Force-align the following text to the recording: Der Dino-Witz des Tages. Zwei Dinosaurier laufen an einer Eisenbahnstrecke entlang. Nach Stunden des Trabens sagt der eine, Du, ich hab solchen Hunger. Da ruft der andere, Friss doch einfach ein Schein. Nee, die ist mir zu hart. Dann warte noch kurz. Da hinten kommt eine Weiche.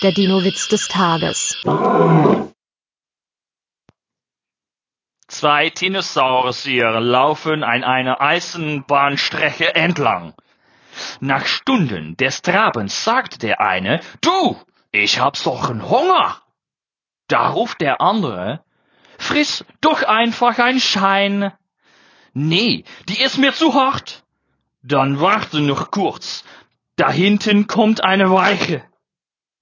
Der 0.00 0.12
Dino-Witz 0.12 0.68
des 0.68 0.86
Tages. 0.86 1.58
Zwei 5.26 5.70
Dinosaurier 5.70 7.00
laufen 7.00 7.64
an 7.64 7.82
einer 7.82 8.20
Eisenbahnstrecke 8.20 9.74
entlang. 9.74 10.34
Nach 11.18 11.44
Stunden 11.46 12.16
des 12.16 12.42
Trabens 12.42 13.02
sagt 13.02 13.42
der 13.42 13.60
eine, 13.60 14.00
Du, 14.20 14.56
ich 14.92 15.18
hab 15.18 15.36
solchen 15.36 15.90
Hunger. 15.90 16.42
Da 17.26 17.48
ruft 17.48 17.80
der 17.80 18.00
andere, 18.00 18.62
Friss 19.18 19.64
doch 19.80 20.04
einfach 20.04 20.60
ein 20.60 20.78
Schein. 20.78 21.52
Nee, 22.34 22.84
die 23.08 23.20
ist 23.20 23.38
mir 23.38 23.52
zu 23.52 23.74
hart. 23.74 24.22
Dann 24.82 25.20
warte 25.20 25.60
noch 25.60 25.90
kurz. 25.90 26.44
Da 26.94 27.10
hinten 27.10 27.66
kommt 27.66 28.04
eine 28.04 28.30
Weiche. 28.30 28.84